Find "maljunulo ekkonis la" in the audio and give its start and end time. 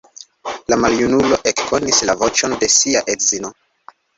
0.83-2.17